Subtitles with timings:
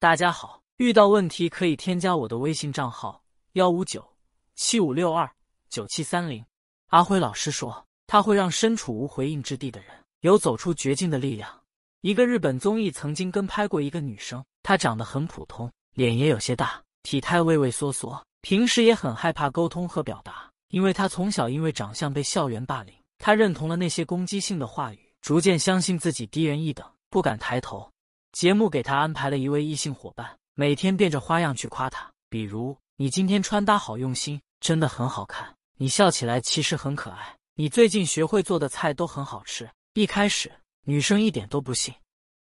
[0.00, 3.20] 大家好，遇到问题可以添加我的微信账号
[3.54, 4.08] 幺五九
[4.54, 5.28] 七五六二
[5.68, 6.44] 九七三零。
[6.90, 9.90] 阿辉老师说，他会让身处无回应之地的人
[10.20, 11.50] 有走出绝境的力量。
[12.02, 27.90] 一个日本综艺曾经跟拍过一个女生，她长得很普通，脸也有些大，体态畏畏缩缩，平时也很害怕沟通和表达，因为她从小因为长相被校园霸凌，她认同了那些攻击性的话语，逐渐相信自己低人一等，不敢抬头。
[28.38, 35.44] 节目给她安排了一位异性伙伴，每天变着花样去夸她，比如你今天穿搭好用心，真的很好看；
[35.76, 39.68] 你笑起来其实很可爱；你最近学会做的菜都很好吃。
[39.94, 40.52] 一开始。
[40.84, 41.92] 女生一点都不信，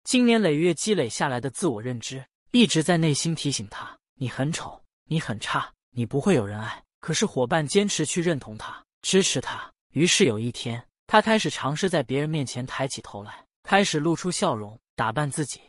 [0.03, 6.83] 经年累月积累下来的自我认知一直在内心提醒她：你很丑，你很差，你不会有人爱。
[6.99, 9.67] 可是伙伴坚持去认同她，支持她。
[9.93, 15.59] 于是有一天，她开始尝试在别人面前抬起头来，开始露出笑容，打扮自己。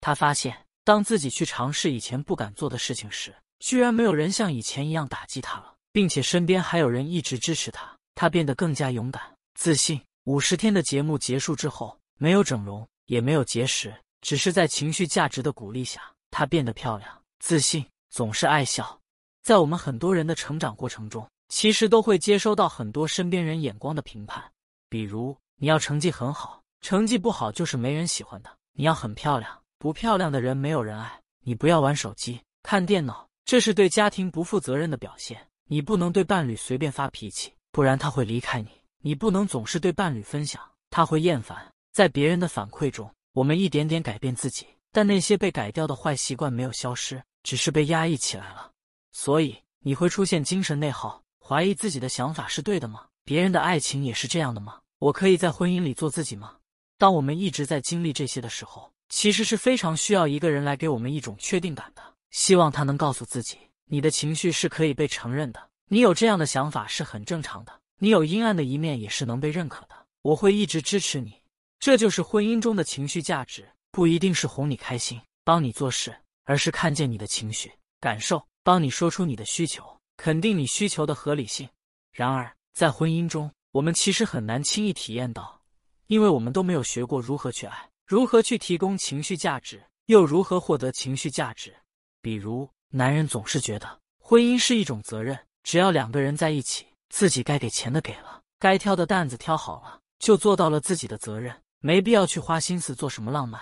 [0.00, 7.96] 他发现，当自己去尝试以前不敢做的事情时，居然没有人像以前一样打击他了，并且身边还有人一直支持他。
[8.14, 9.22] 他变得更加勇敢、
[9.54, 10.00] 自信。
[10.24, 11.98] 五十天的节目结束之后。
[12.20, 19.00] 没有整容，也没有节食，只是在情绪价值的鼓励下，她变得漂亮、自信，总是爱笑。
[19.44, 24.42] 在我们很多人的成长过程中，其实都会接收到很多身边人眼光的评判，
[24.88, 31.08] 比如你要成绩很好，成绩不好就是没人喜欢的；你要很漂亮，不漂亮的人没有人爱；
[31.44, 38.68] 你不要玩手机、看电脑，这是对家庭不负责任的表现；你不能对伴侣随便发脾气，不然他会离开你；
[39.02, 41.72] 你不能总是对伴侣分享，他会厌烦。
[41.92, 48.72] 在别人的反馈中，我们一点点改变自己，但那些被改掉的坏习惯没有消失，只是被压抑起来了。
[49.12, 53.06] 所以你会出现精神内耗，怀疑自己的想法是对的吗？
[53.24, 54.80] 别人的爱情也是这样的吗？
[54.98, 56.56] 我可以在婚姻里做自己吗？
[56.98, 62.02] 当我们一直在经历这些的时候，其实是非常需要一个人来给我们一种确定感的。
[62.30, 69.96] 希望他能告诉自己，你的情绪是可以被承认的，你有这样的想法是很正常的，你有阴暗的一面也是能被认可的。
[70.22, 71.32] 我会一直支持你。
[71.80, 76.14] 这就是婚姻中的情绪价值，不一定是哄你开心、帮你做事，
[76.44, 79.84] 而是看见你的情绪感受，帮你说出你的需求，
[80.16, 81.68] 肯定你需求的合理性。
[82.12, 85.62] 然而，在婚姻中，我们其实很难轻易体验到，
[86.08, 91.76] 因为我们都没有学过如何去爱，如何去提供情绪价值，又如何获得情绪价值。
[92.22, 101.54] 比如，男人总是觉得婚姻是一种责任，只要两个人在一起，自己该给钱的给了，该挑的担子挑好了，就做到了自己的责任。
[101.80, 103.60] 没必要去花心思做什么浪漫。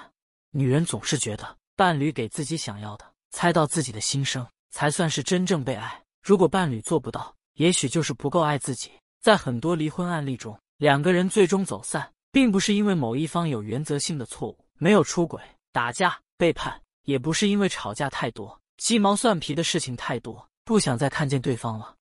[0.52, 6.00] 女人总是觉得伴侣给自己想要的，猜到自己的心声，才算是真正被爱。
[6.22, 8.92] 如果伴侣做不到，也许就是不够爱自己。
[9.20, 15.40] 在很多离婚案例中，两个人最终走散，并不是因为某一方有原则性的错误，没有出轨、
[15.72, 21.96] 打架、背叛，也不是因为吵架太多、鸡毛蒜皮的事情太多，不想再看见对方了，